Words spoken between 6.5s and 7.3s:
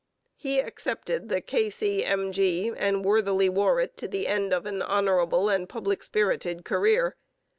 career.